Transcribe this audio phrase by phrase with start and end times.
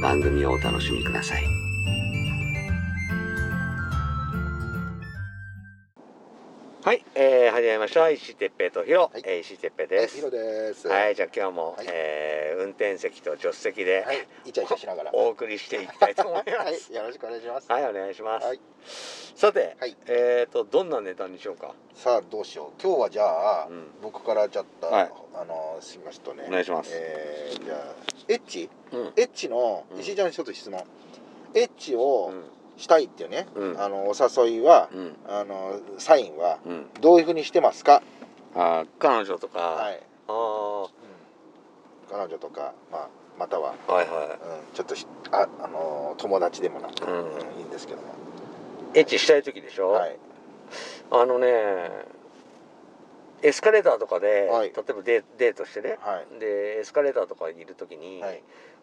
[0.00, 1.59] 番組をお楽しみください。
[6.90, 8.10] はい、えー、始めました。
[8.10, 10.16] 石井哲平とヒロ、はいえー石井哲平です。
[10.16, 10.88] ヒロです。
[10.88, 15.10] はい、じゃあ今日も、はいえー運転席と助手席で、はい、イチャイチャしながら。
[15.14, 16.50] お送りしていきたいと思います。
[16.50, 17.70] はい、よろしくお願いします。
[17.70, 18.44] はい、お願いします。
[18.44, 18.60] はい
[19.36, 21.76] さて、はいえっ、とどんなネタにしようか？
[21.94, 22.82] さあ、どうしよう。
[22.82, 23.22] 今日はじゃ
[23.62, 26.46] あ、うん僕からちょっと、はいあの、しますとね。
[26.48, 27.78] お願いしますえーじゃあ、
[28.26, 28.68] エッチ？
[28.90, 29.06] うん。
[29.14, 30.82] エッチの、うん石井ちゃんに一つ質問。
[31.54, 32.42] エッチうをん。
[32.80, 35.16] したいっていうね、うんあの、お誘いは、うん。
[35.28, 36.58] あの、サインは。
[36.64, 36.90] うん。
[37.00, 38.02] どういうふうにしてますか？
[38.54, 39.58] あー、彼女とか。
[39.58, 40.02] はい。
[40.28, 40.82] ああ。
[40.84, 40.88] うん
[42.10, 43.74] 彼女とか、まあ、または。
[43.86, 44.38] はいは
[44.70, 48.08] うん、ちょっとし、あ、あの、友達でもなんか、うんうんいいんですけども。
[48.94, 48.98] い。
[48.98, 49.90] エッチしたい時でしょ？
[49.90, 50.18] はい。
[51.12, 51.48] あのね。
[53.42, 56.40] エスカレーターとかで、はい例えばデデートしてね、はい。
[56.40, 58.42] でエスカレーターとかにいる時に、はい。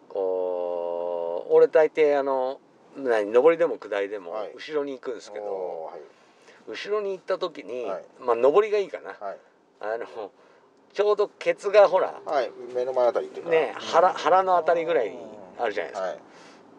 [0.10, 2.58] こう俺大抵あの何
[2.98, 4.52] 上りでも下りでもはい。
[4.56, 5.92] 後ろに行くんですけど。
[6.68, 8.06] 後ろに行った時に、はい。
[8.20, 9.38] まあ上りがいいかな、はい。
[9.80, 10.32] あの
[10.94, 13.52] ちょうどケツがほらはい、目の前あたりっていうか。
[13.52, 15.18] ね腹腹のあたりぐらいに
[15.60, 16.20] あるじゃないですか、はい。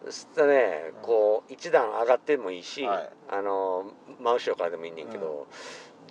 [0.05, 3.09] そしたらねこう一段上がってもいいし、はい。
[3.31, 5.47] あの真後ろからでもいいねんけど、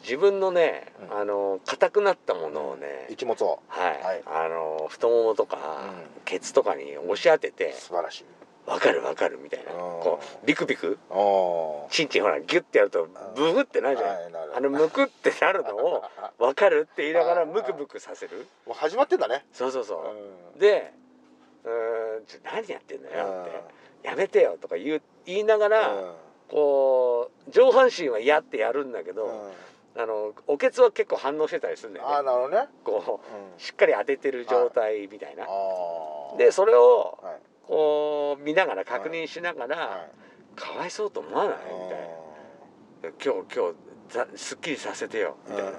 [0.03, 1.17] 自分のねうん。
[1.17, 3.61] あの硬くなったものをね、一物を。
[3.69, 4.23] はい、はい。
[4.27, 6.23] あの太ももとか、うん。
[6.25, 8.25] ケツとかに押し当てて素晴らしい。
[8.69, 9.73] 「わかるわかる」みたいな。
[9.73, 10.99] うんこうビクビク。
[11.11, 11.91] おー。
[11.91, 16.05] チンチンほらギュッてやるとブフってなるじゃん、あのむくってなるのを
[16.39, 18.47] 「わかる」って言いながらムクムクさせる。
[18.67, 19.45] もう始まってんだね。
[19.53, 20.55] そうそうそう。
[20.55, 20.59] う、ん。
[20.59, 20.93] で
[21.65, 23.43] 「うーんちょ何やってんだよ」うん。
[23.43, 23.51] って
[24.07, 26.15] 「やめてよ」とか言う言いながら、うん。
[26.49, 29.53] こう上半身はやってやるんだけど、うん。
[29.97, 32.69] あのおけつは結構反応してたりするんだああ、よねなるほどね。
[32.85, 33.21] こ
[33.59, 35.47] うしっかり当ててる状態みたいな、あ
[36.35, 36.37] あ。
[36.37, 37.41] でそれをはい。
[37.69, 40.09] こう見ながら確認しながら、は
[40.57, 40.61] い。
[40.61, 41.55] かわいそうと思わない？
[41.55, 43.17] みたいな。
[43.23, 43.75] 今日今日
[44.09, 45.37] ざすっきりさせてよ。
[45.47, 45.73] みたいな。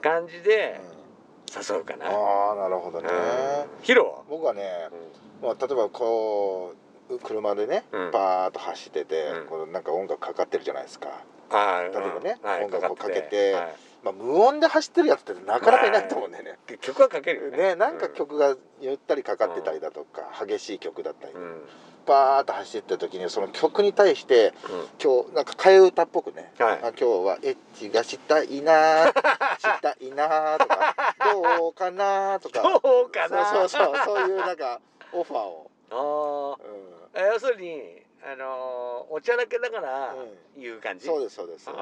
[0.00, 0.80] 感じで
[1.54, 3.08] 誘うかな、ああ、なるほどね。
[3.08, 3.84] うん。
[3.84, 4.88] ヒロは、僕はね、
[5.42, 6.74] まあ、例えばこ
[7.10, 8.10] う車でね、うん。
[8.10, 9.46] パーッと走ってて、うん。
[9.46, 11.08] こうなんか音楽かかってるじゃないですか、
[11.50, 13.74] ああ例えばねはい音楽をかけてはい
[14.06, 17.56] まあ、無音で走ってるやつってなかなかいないと思うんだよね、曲はかけるよね。
[17.56, 21.62] ねなんか曲がゆったりかかってたりだとか、激しい曲だったり、うん、うん
[22.06, 24.54] バーッと走ってた時にその曲に対して
[25.02, 26.76] 今日なんか替え歌っぽくね、はい。
[26.76, 29.08] あ今日はエッチがしたいなー。
[29.58, 30.94] したいなーとか
[31.58, 32.62] どうかなーとか。
[32.62, 34.80] どうかなそうそうそうそういうなんか
[35.12, 40.60] オファーを、あうあ要するにあのーおちゃらけながらうん。
[40.60, 41.66] 言う感ん、じ、そうですそうです。
[41.66, 41.72] で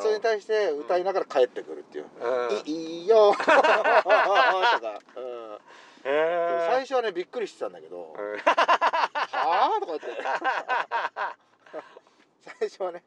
[0.00, 2.06] それに対して歌いながら帰ってくるっていう。
[2.20, 5.58] うん「いいよ」 とか、うん
[6.02, 8.36] へ最初はねびっくりしてたんだけど「うん。
[8.38, 8.40] は
[9.76, 10.06] あ?」とか言って。
[12.60, 13.02] 最初はね。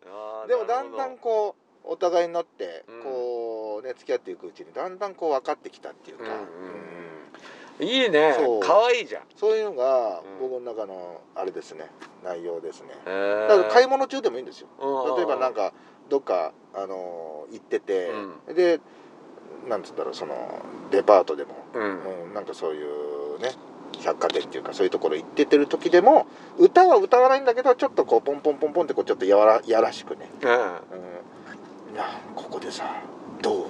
[0.48, 3.04] でもだんだんこうお互いになってうん。
[3.04, 6.83] こうね付き合っていくうちにだんだんこう分かってきたっていうか、うん
[7.80, 8.36] いいね。
[8.62, 9.24] 可愛いじゃん。
[9.36, 10.50] そういうのがうん。
[10.50, 11.90] 僕の中のあれですね。
[12.24, 12.90] 内容ですね。
[13.06, 14.68] へだから買い物物中でもいいんですよ。
[15.18, 15.74] 例えばなんか
[16.10, 18.12] どっかあの行ってて、
[18.54, 18.80] で
[19.68, 20.62] なんつうんだろうその
[20.92, 22.26] デパートでも、うん。
[22.26, 23.52] うん、なんかそういうね
[24.02, 26.28] 百貨店っていうかそういうところ行っててる時でも
[26.58, 30.52] 歌は歌わないんだけどちょっとこうポンポンポンポンってこうちょっとやわらやらしくね、うん。
[30.52, 30.60] うん、
[32.36, 32.84] ここでさ
[33.42, 33.68] どう？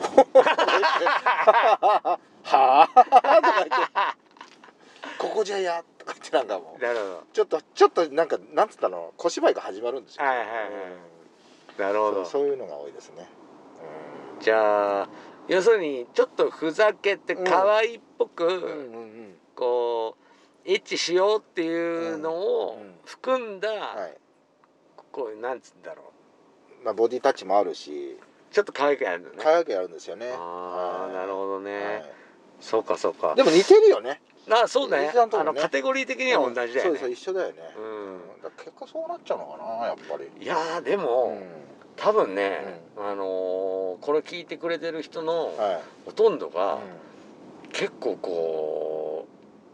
[2.45, 3.71] はあとか言って
[5.33, 9.13] ここじゃやとか言ってなんかもうなるほちょっとちょっとなんかなんつったの？
[9.17, 10.57] 小芝居が始まるんですよ、はいはいはい。
[11.77, 12.19] どなるほど。
[12.19, 13.27] うんそういうのが多いですね、
[14.39, 15.09] じゃあ
[15.47, 18.69] 要するにちょっとふざけて可愛いっぽく、うん、うんうんう
[19.05, 19.35] ん。
[19.55, 20.15] こ
[20.65, 22.93] エッチしようっていうのをうんうん。
[23.05, 23.59] 含ん。
[23.59, 24.17] だ、はい。
[25.11, 26.13] こうなんつうんだろ
[26.85, 28.17] まあボディタッチもあるし。
[28.19, 29.35] うちょっと可愛くやるのね。
[29.41, 30.31] 可愛くやるんですよね。
[30.31, 32.11] ああなるほどね、はい。
[32.61, 33.33] そうかそうか。
[33.35, 34.21] でも似てるよね
[34.51, 34.97] あそうね。
[34.99, 35.13] ね。
[35.15, 37.55] あのカテゴリー的には同じだよね、そうです一緒だよね。
[37.77, 38.21] うん。
[38.57, 40.43] 結果そうなっちゃうのかなやっぱり。
[40.43, 41.41] いやーでうも、ん。
[41.95, 45.81] 多分ね、あのーこれ聞いてくれてる人のはい。
[46.05, 47.69] ほとんどが、うん。
[47.71, 49.27] 結構こ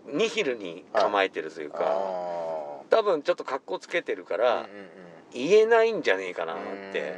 [0.07, 4.67] うニヒルに構えてるというか、あ多分ちょっと格好つけてるかーら、うんうん
[5.31, 7.13] 言えないんじゃねえかなっうんて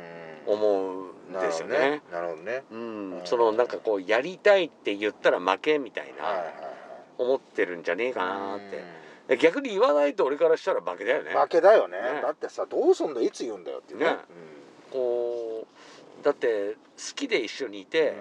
[0.47, 0.53] うん。
[0.55, 2.01] 思うんですよね。
[2.11, 2.63] なるほどね。
[2.69, 3.19] うん。
[3.19, 3.25] うん。
[3.25, 6.53] そのなんかこうやりたいって言ったら負けみたいな、はいはいはい
[7.21, 8.59] 思ってるんじゃねえかなっ
[9.27, 11.31] て、逆に言わないと俺からしたら負けだよね。
[11.31, 11.97] 負けだよね。
[11.97, 12.21] ね。
[12.21, 14.05] だってさどうすんだいつ言うんだよっていうね。
[14.05, 14.17] ね。
[14.91, 15.65] こ
[16.21, 16.77] うだって好
[17.15, 18.13] きで一緒にいて、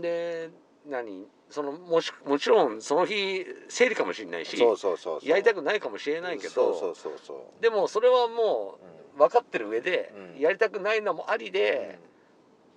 [0.00, 0.50] で
[0.88, 7.62] 何そのもしもちろんその日生理かもしれないしそうそうそうやりたくないかもしれないけどそうそうそうそう。
[7.62, 8.78] でもそれはも
[9.16, 10.40] う分かってる上で、うん。
[10.40, 11.52] やりたくないのもありうん。
[11.52, 11.98] で、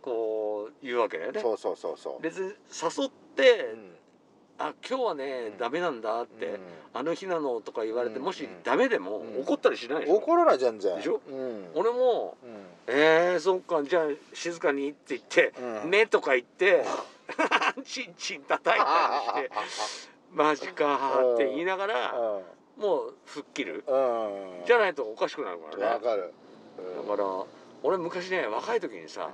[0.01, 1.39] こう言うわけだよね。
[1.41, 2.21] そうそうそうそう。
[2.21, 3.95] 別に誘って、うん
[4.57, 5.57] あ今日はね、うん。
[5.57, 6.59] ダメなんだって、うん。
[6.93, 8.23] あの日なのとか言われて、うん。
[8.23, 9.41] もしダメでも、うん。
[9.41, 10.15] 怒ったりしないでしょ？
[10.15, 10.95] 怒らない全然。
[10.95, 11.19] でしょ？
[11.29, 11.67] うん。
[11.75, 12.49] 俺もうん
[12.87, 14.03] 「えー、そっかじゃあ
[14.33, 15.53] 静かに」って言って
[15.83, 15.89] 「うん。
[15.89, 16.85] 目とか言って
[17.83, 19.51] チンチン叩いたりして
[20.31, 22.13] 「マジか」って言いながら
[22.77, 23.83] もう吹っ切る。
[24.65, 25.99] じゃないとおかしくなるからね。
[25.99, 26.15] だか
[27.15, 27.45] ら
[27.83, 29.29] 俺昔ね若い時にさ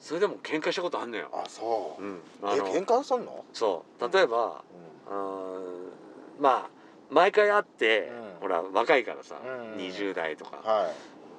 [0.00, 1.28] それでも喧嘩したことあんのよ。
[1.32, 2.02] あそう。
[2.02, 3.44] うん、えあの喧嘩すんの？
[3.52, 4.12] そう。
[4.12, 4.62] 例えば、
[5.10, 5.92] うん。
[6.40, 6.70] まあ
[7.10, 8.40] 毎回会って、うん。
[8.40, 10.88] ほら若いからさ、うん20代とか、んは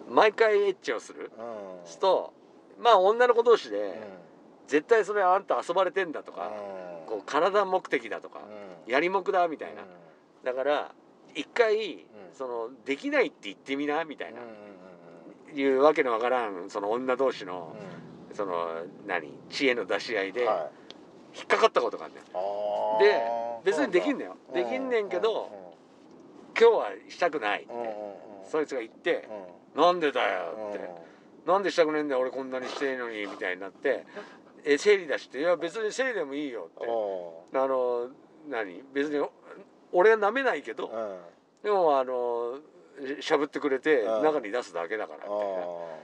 [0.10, 0.12] い。
[0.12, 1.32] 毎回エッチをする。
[1.38, 1.88] うん。
[1.88, 2.34] すると
[2.80, 3.94] まあ女の子同士で、うん。
[4.68, 6.52] 絶対それあんた遊ばれてんだとか、
[7.02, 7.08] うん。
[7.08, 8.40] こう体目的だとか、
[8.86, 8.92] うん。
[8.92, 9.88] やりもくだみたいな、うん。
[10.44, 10.92] だから
[11.36, 12.00] 一回、ん。
[12.34, 15.58] そのできないって言ってみなみたいな、うん。
[15.58, 18.07] いうわけのわからんその女同士のう、ん
[18.38, 19.34] その何？
[19.50, 20.42] 知恵の出し合いで
[21.36, 22.16] 引っかかったことがあるん。
[22.16, 24.38] だよで別にできんだよ。
[24.52, 26.60] うできんねんけど、うん。
[26.60, 27.74] 今日はしたくないって、
[28.50, 29.28] そいつが言って
[29.76, 30.70] うん「なんでだよ」うん。
[30.70, 30.90] って
[31.48, 32.22] 「なんでしたくねえんだよ。
[32.22, 34.06] 俺こんなにしてんのに」みたいになって
[34.64, 36.86] 「え生理だし」って「いや別に生理でもいいよ」って。
[36.86, 37.60] うん。
[37.60, 38.10] あの
[38.48, 38.84] 何？
[38.94, 39.28] 別に
[39.92, 41.18] 俺は舐めないけどうん。
[41.64, 42.60] でもあの
[43.20, 44.24] しゃぶってくれてうん。
[44.24, 45.97] 中に出すだけだからみたいなあ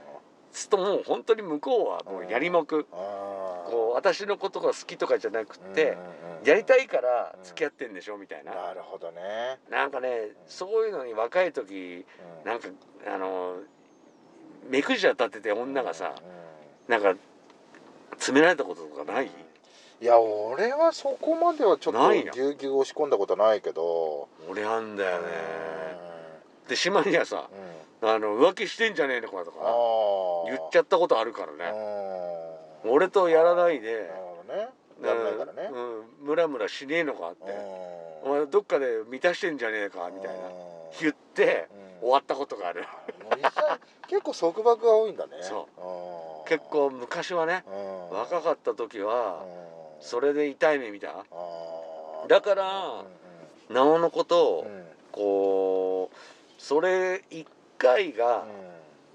[0.54, 5.98] するともう本当に向こうはもうやりもくあこう私のことが好きとかじゃなくって
[6.44, 8.54] やりたいから付き合ってんでしょみたいな。
[8.54, 9.58] なるほどね。
[9.70, 12.06] なんかねそういうのに若い時
[12.44, 12.50] うん。
[12.50, 12.68] なんか
[13.06, 13.56] あの
[14.70, 17.20] 目くじら立てて女がさうんなんか
[18.12, 19.30] 詰められたこととかない？
[20.00, 24.28] いや俺はそこまではちょっとぎゅうぎゅう押し込んだことはないけど。
[24.48, 25.26] 俺あんだよね
[26.66, 27.38] うで島にはさん
[28.02, 28.10] うん。
[28.10, 29.58] あの浮気してんじゃねえのかとか
[30.46, 32.90] 言っちゃったことあるからうねん。
[32.92, 34.10] 俺とやらないで
[36.22, 37.42] ムラムラしねえのかって。
[38.24, 38.38] おうん。
[38.38, 40.52] 前どっかで満たしてんじゃねえかみたいなうん。
[41.00, 41.68] 言って
[42.00, 42.08] うん。
[42.08, 42.84] 終わったことがある。
[44.08, 45.32] 結構束縛が多いんだね。
[45.40, 45.80] そう。
[45.80, 46.44] うん。
[46.46, 47.64] 結構昔はね
[48.10, 48.18] うん。
[48.18, 50.02] 若かった時はうん。
[50.02, 51.24] それで痛い目見た
[52.28, 53.04] だから
[53.70, 54.66] なおのことを
[55.12, 56.16] こう
[56.64, 57.46] それ一
[57.78, 58.44] 回が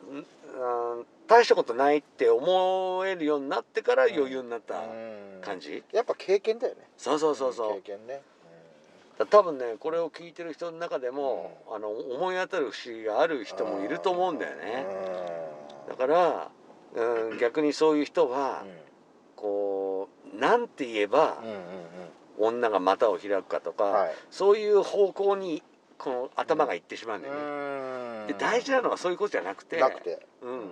[0.09, 0.17] うん。
[0.17, 5.41] うん大したことないって思えるようになってから余裕になったうん。
[5.41, 5.83] 感じ？
[5.93, 6.81] やっぱ経験だよね。
[6.97, 7.73] そうそうそうそう。
[7.81, 8.21] 経験ね。
[9.19, 14.85] だ多分ねこれを聞いてる人の中でもあの思い当たる節がある人もいると思うんだよね。
[15.87, 16.49] だから
[16.95, 18.63] うん逆にそういう人は
[19.35, 21.43] こうなんて言えば
[22.39, 24.15] 女が股を開くかとか、はい。
[24.31, 25.61] そういう方向に
[25.99, 27.39] この頭がいってしまうんだよね。
[27.41, 28.27] うん。
[28.27, 30.25] で大事なのはそういうことじゃなくてなくて。
[30.41, 30.71] うん、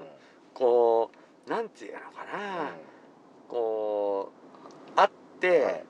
[0.53, 1.11] こ
[1.45, 2.71] うなんていうのかな、
[3.47, 4.31] こ
[4.93, 5.83] う会って、はい。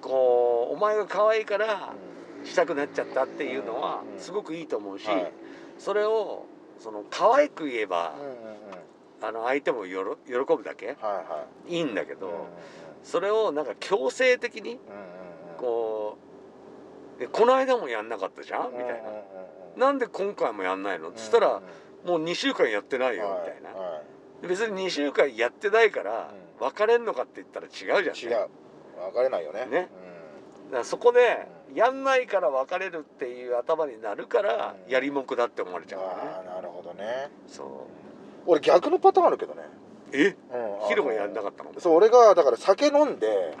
[0.00, 1.92] こうお前が可愛いから
[2.40, 2.46] うん。
[2.46, 4.18] したくなっちゃったっていうのはうん。
[4.18, 5.32] すごくいいと思うし、はい。
[5.78, 6.46] それを
[6.78, 8.14] その可愛く言えば
[9.20, 11.74] あの相手もよろ喜ぶだけはいはい。
[11.76, 12.46] いいんだけど、
[13.02, 14.78] それをなんか強制的に
[15.58, 16.24] こう
[17.20, 19.02] 「えこの間もやんなかったじゃん?」みたいなうんうん。
[19.02, 21.60] うん「なんで今回もやんないの?」っつったら
[22.04, 24.00] 「もう2週間やってないよ」みたいな。
[24.40, 26.66] 別に2週間やってないからうん。
[26.66, 28.10] 別れんのかって言ったら違うじゃん、ね、
[28.40, 28.48] 違う。
[29.14, 29.66] 別れないよね。
[29.66, 29.88] ね。
[30.66, 34.92] だからそこでやんないから別れるっていう頭になるからうん。
[34.92, 36.20] やりもくだって思われうんちゃうからね。
[36.36, 37.30] ああなるほどね。
[37.48, 37.66] そう。
[38.46, 39.62] 俺逆のパターンあるけどね。
[40.12, 40.36] え？
[40.52, 41.72] うんヒロがやんなかったの？
[41.78, 43.56] そう俺がだから酒飲んで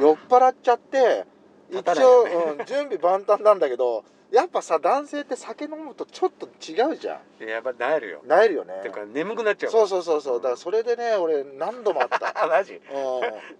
[0.00, 1.26] 酔っ払っちゃって
[1.72, 2.22] 一応、
[2.58, 7.46] うん準備万端なんだけどやっぱさ男性って酒飲むとちょっと違うじゃん。
[7.46, 8.22] やっぱなえるよ。
[8.26, 8.74] なえるよね。
[8.78, 10.38] っていうか眠くなっちゃうそうそうそうそう。
[10.38, 12.44] だからそれでね俺何度もあった。
[12.44, 12.74] あ マジ？
[12.74, 12.80] っう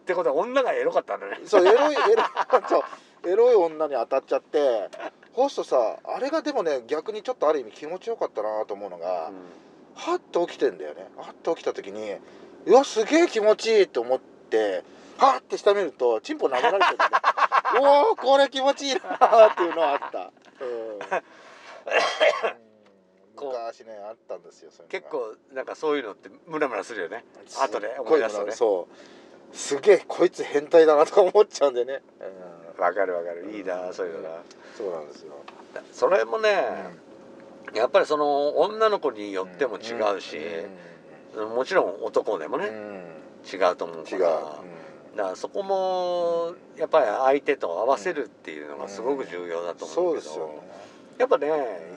[0.07, 1.39] てことは女がエロかったんだね。
[1.45, 2.27] んそうエロいエロい
[2.69, 4.89] そうエロい女に当たっちゃって
[5.35, 9.31] ホストさあれがでもね逆にちょっとある意味気持ちよかったなと思うのが、
[9.95, 11.07] はっと起きてんだよね。
[11.19, 12.17] はっと起きた時に
[12.65, 14.85] うわすげえ気持ちいいと思って
[15.19, 17.17] はって下見るとチンポ殴られてるんだね
[17.81, 19.01] おおこれ気持ちいいな
[19.49, 20.33] っていうのはあった、
[20.65, 20.99] うん。
[23.35, 25.11] 昔ねあったんですよ結が。
[25.11, 27.25] 構なんかそういうのってムラムラするよね。
[27.61, 28.53] 後で思ごいい出すとね。
[28.53, 28.89] そ
[29.53, 29.57] う。
[29.57, 32.03] すげえこいつ変態だなとか思っちゃうんでね、
[32.77, 33.51] うん、わかるわかる。
[33.53, 34.37] いいなそういうのな
[34.77, 35.35] そうなんですよ、
[35.93, 36.65] それもね
[37.75, 40.39] やっぱりその女の子によっても違うし
[41.55, 42.75] もちろん男でもねうん。
[42.75, 44.61] うん違うと思うか違う、ら
[45.17, 50.53] だからそこもやっぱり相手と合わせるっていうのがすごく重要だと思そううけどですよね、
[51.19, 51.49] やっぱね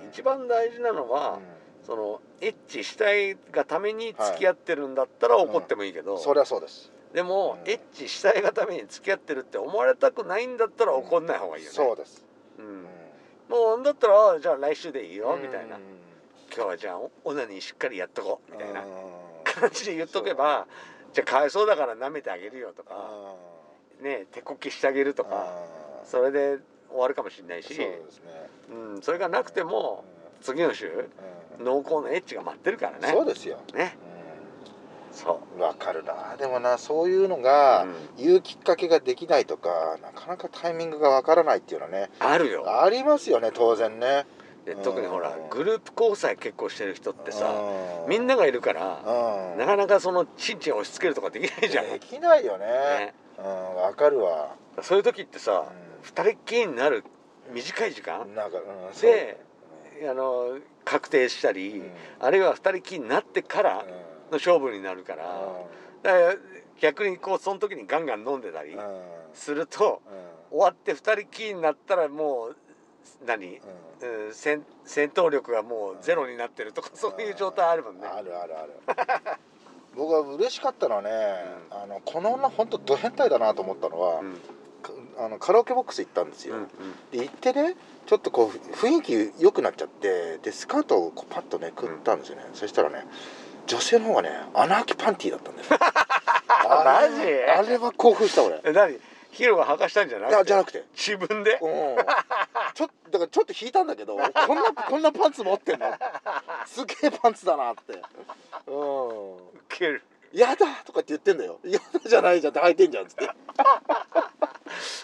[0.03, 1.39] うん一番大事なのは
[1.85, 6.15] そのエッチしたいがために付き合ってるんだったら怒ってもいいけど。
[6.15, 6.19] うん。
[6.19, 7.69] そりゃそうです、でもうん。
[7.69, 11.75] エッチしたいがために付き合ってるって思われたくないんだったら怒んない方がいいよね。
[11.75, 12.25] そうです、
[12.57, 12.65] うん。
[12.65, 12.83] うん。
[13.75, 15.75] もうだったらじゃあ来週でいいよみたいな。
[15.75, 15.81] うん
[16.55, 18.87] 今日はじゃあオナニーしっかりやっとこうみたいなうん。
[19.43, 20.67] 感じで言っとけば
[21.15, 23.35] じゃあかわいそうだから舐めてあげるよとかあ
[24.03, 25.29] ね手こきしてあげるとー。
[25.29, 25.47] か
[26.03, 26.57] それで
[26.89, 28.23] 終わるかもしれないしそうですね。
[28.69, 30.03] うん、それがなくても
[30.41, 31.07] 次の週
[31.57, 31.65] うん。
[31.65, 33.07] 濃厚なエッチが待ってるからね。
[33.07, 33.97] そうですよ、ね。
[35.13, 35.57] そう。
[35.57, 36.35] んわかるな。
[36.37, 37.93] でもなそういうのう、がうん。
[38.17, 42.81] 言うきっかけができないとかなかなかタイミングがわからないっていうのはねあるよ。
[42.83, 44.25] ありますよね当然ね
[44.65, 47.53] で特にほらうんグループ交際結構してる人ってさ
[48.03, 48.09] うん。
[48.09, 48.99] みんながいるから
[49.53, 49.59] うん。
[49.59, 52.65] なかなかそのチンチン押し付けるとかできないじゃん、できないよね。
[52.65, 54.55] ね、うんわかるわ。
[54.81, 57.03] そういう時ってさう二人っきりになる
[57.53, 58.25] 短い時間？
[58.25, 59.37] んなんか、うん、で
[60.09, 61.91] あの確定したり、うん。
[62.19, 63.87] あるいは二人きりになってからうん。
[63.87, 63.93] の
[64.33, 65.23] 勝負になるから,、
[66.01, 66.35] だから
[66.81, 68.79] 逆にこうその時にガンガン飲んでたりうん。
[68.79, 69.01] うん
[69.35, 70.01] すると
[70.49, 72.55] 終わって二人きりになったらもう
[73.25, 78.07] 何、うん、戦戦闘力がもうゼロになってるとかそういう状態あるもんね。
[78.07, 78.71] あるあるある。
[79.95, 81.09] 僕は嬉しかったのはね、
[81.71, 84.41] あのこの女本当ド変態だなと思ったのは、うん。
[84.81, 86.67] かあのカラオケボックス行ったんですよ、うんうん。
[87.11, 93.05] で行ってねちょっとこう雰囲気良くなっちゃってでスカートをこうパッとね食ったんですよね、そしたらね
[93.65, 95.67] 女性の方がね穴開きパンティーだったんだよ。
[96.67, 98.59] あれマジあれは興奮した俺。
[98.63, 98.99] え何？
[99.35, 100.83] ヒロが履かしたんじゃないくてやじゃなくて。
[100.95, 101.59] 自分で？
[101.61, 101.95] うん。
[102.73, 104.15] ちょだからちょっと引いたんだけど
[104.47, 105.93] こんなこんなパンツ持ってんの？
[106.65, 108.01] すげえパンツだなって。
[108.67, 109.35] うん。
[109.35, 110.03] ウケる。
[110.31, 111.59] やだとかって言ってんだよ。
[111.63, 113.29] やだじゃないじゃんって履いてんじゃんっつって。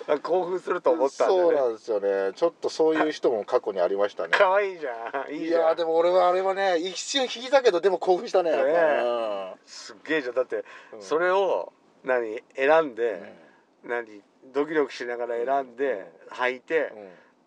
[0.07, 2.33] あ興奮すると思ったんだそうなんですよね。
[2.35, 4.29] ちょっとそういう人も過去にありましたね。
[4.31, 5.33] 可愛いじゃん。
[5.33, 5.61] いいいじゃん。
[5.67, 10.35] やでも俺はあれはね一瞬引いたけどでも興奮したねねやっすっげえじゃん。
[10.35, 10.65] だって
[10.99, 11.71] それを
[12.03, 12.95] 何選んうん。
[12.95, 13.50] で、
[13.87, 14.21] 何
[14.53, 16.91] ドキドキしながら選んで履いて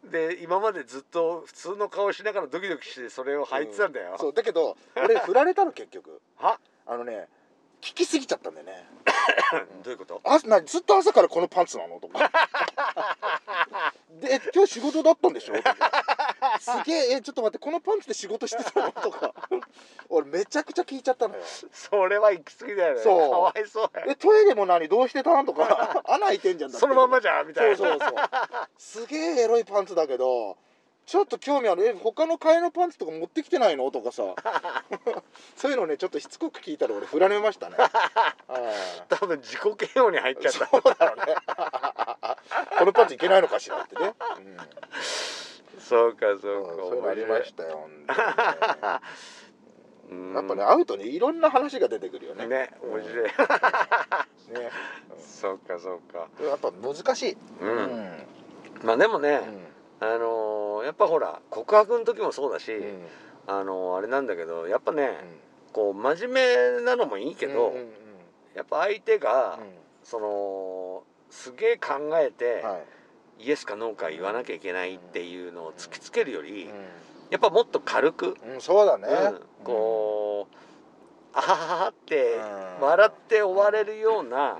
[0.04, 0.10] う、ん。
[0.10, 6.20] で今までずっと普通の顔しながらドキドキしてそれを履いてたんだよ、そうだけど俺振られたの結局。
[6.36, 6.58] は？
[6.86, 7.28] あのね
[7.80, 8.86] 聞きすぎちゃったんだよね。
[9.82, 10.20] どういうこと？
[10.24, 12.00] あなずっと朝からこのパンツなの？
[12.00, 12.30] とか
[14.20, 15.54] で今日仕事だったんでしょ？
[16.60, 18.92] すげええちょっと待ってこのパンツで仕事してたの？
[18.92, 19.34] とか。
[20.08, 21.42] 俺めちゃくちゃ聞いちゃったのよ。
[21.72, 23.00] それは行き過ぎだよね。
[23.00, 23.30] そう。
[23.30, 24.88] かわいそうやえトイレも何？
[24.88, 25.40] どうしてた？
[25.40, 26.02] んとか。
[26.06, 27.76] 穴開いてんじゃんそのまんまじゃんみたいな。
[27.76, 28.12] そうそうそう。
[28.78, 30.56] すげえエロいパンツだけど
[31.06, 31.86] ちょっと興味ある。
[31.86, 33.90] え他の替えのパンツとか持ってきてないの？
[33.90, 34.22] とかさ。
[35.56, 37.76] そういうのねちょっとしつこく聞いたら俺振られましたね。
[37.76, 37.90] はい
[39.08, 41.34] 多分自己嫌悪に入っちゃったそうだろうね
[42.78, 44.14] このパンツいけないのかしらってね、
[45.78, 47.88] そうかうんそうかそういうのありましたよ、
[50.34, 52.46] やっぱね会うとねいろんな話が出てくるよね。
[52.46, 53.24] ね面白い。
[53.24, 54.70] ね。
[55.18, 56.28] そうかそうか。
[56.40, 57.36] うんやっぱ難しい。
[57.60, 58.26] うん、
[58.82, 59.40] まあでもね、
[60.00, 62.86] あのーやっぱほら告白の時もそうだし、うん。
[62.86, 63.06] うん
[63.46, 65.18] あのーあれなんだけどやっぱね、
[65.72, 67.92] こう真面目なのもいいけど、うんうんうん。
[68.54, 71.02] やっぱ相手が、うその
[71.34, 73.44] すげえ考えて、んはい。
[73.46, 76.68] イエスかノーか言わなきゃいけないっていうのを突きつけるより、う
[77.30, 79.08] やっぱもっと軽く、んうんそうだね。
[79.08, 80.56] うんこう、
[81.32, 82.86] あはははってうん。
[82.86, 84.58] 笑って終われるようなうん。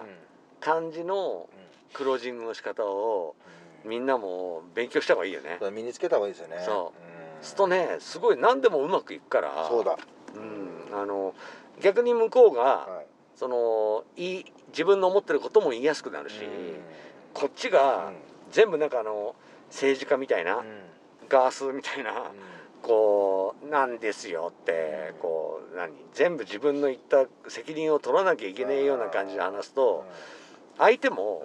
[0.61, 1.49] 感じの
[1.93, 3.37] クロージングの仕方を
[3.85, 5.59] みんなも勉強した方がいいよね。
[5.61, 6.62] うん身につけた方がいいですよね。
[6.66, 7.38] そう。
[7.38, 7.45] うん。
[7.45, 9.97] するとねすごい何でもうまくいくからそうだ。
[10.35, 10.38] う
[10.97, 11.35] ん、あの
[11.81, 13.03] 逆に向こうが、はい
[13.37, 16.41] そのいい自分の思ってることも言いやすくなるし、
[17.33, 18.12] こっちが
[18.50, 19.35] 全部なんかあの
[19.69, 20.64] 政治家みたいな、うん。
[21.29, 22.17] 使わすみたいな、うん。
[22.83, 25.19] こうなんですよってうん。
[25.19, 30.05] こう何全部自分の言った責任を取らなきゃいけねえような感じで話すと
[30.79, 31.12] 相手う。
[31.12, 31.43] も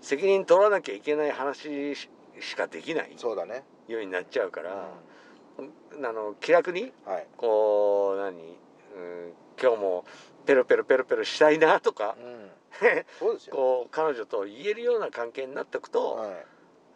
[0.00, 2.08] 責任取らなきゃいけない話し
[2.40, 3.64] しかできないうそうだね。
[3.86, 6.02] ようになっちゃうかうん。
[6.02, 7.26] ら、あの気楽にはい。
[7.36, 10.04] こう何、うん、今日も
[10.48, 12.50] ペロペロペロペロしたいなとかうん。
[13.50, 16.30] こう彼女と言えるような関係になっておくと、はい。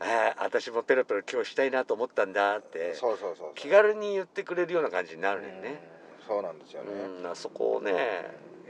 [0.01, 5.83] えー私もペロペロ今日したいなと思ったんだってそうそうそう気軽に言ってくれるような感じになるよね。
[6.21, 6.27] うん。
[6.27, 6.93] そうなんですよね。
[7.29, 7.93] うん、そこをね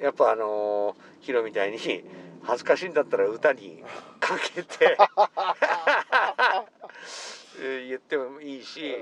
[0.03, 1.79] やっぱあのーヒロみたいに
[2.43, 3.85] 恥ずかしいんだったら歌に
[4.19, 4.99] かけて
[7.61, 8.97] えー 言ってもいいし、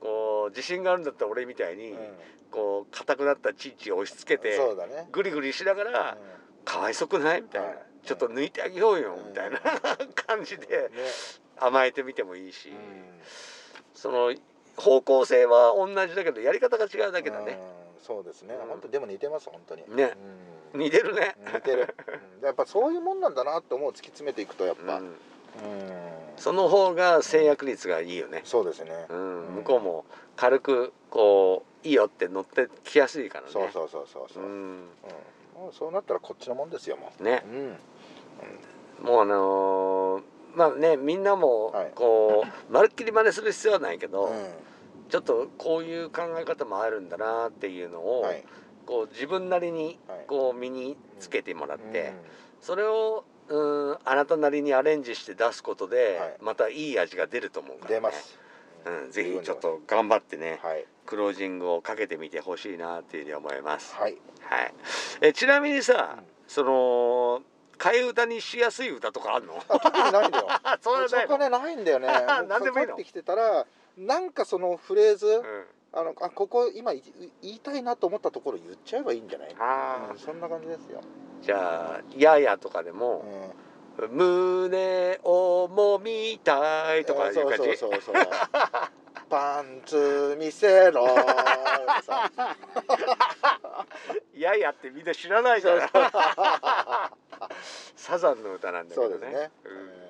[0.00, 1.94] こう自信があるんだったら俺みたいに、
[2.52, 4.60] こう硬くなったチッチを押し付けて
[5.10, 6.18] グリグリしながら
[6.64, 7.68] 「かわいそくない?」みたいな。
[7.68, 9.60] はい「ちょっと抜いてあげようよ」うんみたいな
[10.26, 10.90] 感じでね。
[11.56, 12.76] 甘えてみてもいいし、うん。
[13.94, 14.34] その
[14.76, 17.60] 方向性は同じだけどやり方が違うだけだね。
[17.98, 18.04] うん。
[18.04, 18.54] そうですね。
[18.54, 18.68] うん。
[18.68, 19.84] 本当でも似てます本当に。
[19.94, 20.16] ね。
[20.74, 20.80] うん。
[20.80, 21.36] 似てるね。
[21.54, 21.94] 似てる。
[22.40, 22.44] うん。
[22.44, 24.96] やっぱそういうもんなんだなって思う突き詰めていくとやっぱ。
[24.96, 25.16] うんうん
[26.36, 28.42] その方が制約率がいいよね。
[28.44, 28.90] そうですね。
[29.08, 30.04] うん、うん向こうも
[30.36, 33.50] 軽くこういいよって乗ってきやすいからね。
[33.52, 34.42] そうそうそうそうそう。
[34.42, 34.76] ううん。
[34.78, 34.84] ん、
[35.54, 37.44] もうそうなったらこっちのもんですよもね。
[37.46, 39.06] う、うん。
[39.06, 40.22] もうあのー
[40.54, 44.28] まあねみんなもはいこう、まるっきり真似する必要はないけど、う
[45.08, 48.44] ちょっとこういう考え方もあるんだなっていうのを、んはい。
[48.84, 52.14] こう自分なりにはいこう身につけてもらって、うん。
[52.60, 56.36] それをうんあなたなりにアレンジして出すことで、はい。
[56.40, 58.38] またいい味が出ると思うから、ね、出ます。
[58.84, 60.84] うん、ぜひちょっと頑張ってね、はい。
[61.06, 63.94] クロージングをかけてみてほしいなっていうふうに思います。
[63.94, 64.16] はい。
[64.42, 64.74] はい。
[65.20, 67.42] えちなみにさ、うんその
[67.78, 69.56] 替え歌にしやすい歌とかあるの？
[69.68, 70.46] あ特にないんだよ。
[70.48, 71.28] あ そうなんだよ。
[71.28, 72.06] そこねないんだよね。
[72.46, 72.86] なんでもいいの？
[72.86, 75.66] かかってきてたらなんかそのフレーズ、うん。
[75.94, 77.02] あのあここ今い
[77.42, 79.56] 言いたいなと思ったところ言っちゃえばいいんじゃない？
[79.58, 80.12] あー。
[80.12, 81.00] うんそんな感じですよ、
[81.42, 83.24] じゃあややとかでうも、
[83.98, 87.58] ん、胸をもみたいとかいう感じ。
[87.76, 88.14] そうそうそう
[89.28, 91.06] パンツ見せろ
[92.02, 92.30] さ
[94.36, 95.88] ややってみんな知らないじゃない。
[97.96, 99.10] サザンの歌なんだけどね。
[99.10, 100.02] そうですね、うん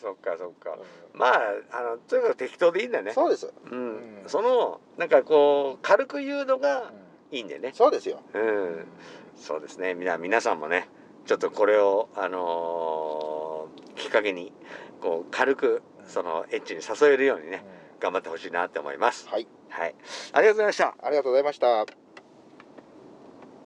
[0.00, 0.70] そっかそっか。
[0.70, 0.78] う
[1.12, 1.40] まあ
[1.72, 3.10] あのとにかく適当でいいんだよね。
[3.10, 4.22] んそうです、うん。
[4.22, 7.72] うんそのなんかこう軽く言うのがうんいいんだよね。
[7.74, 8.86] そうですよ、うん。
[9.40, 9.94] そうですね。
[9.94, 10.88] みな皆さんもね、
[11.26, 14.52] ちょっとこれをあのーきっかけに
[15.00, 19.28] こう軽くそのエッチに誘えるようにねうん頑張ってほしいなって思います。
[19.28, 19.94] はいはい。
[20.32, 20.94] ありがとうございました。
[21.02, 21.99] ありがとうございました